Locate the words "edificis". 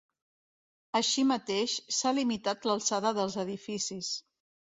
3.47-4.13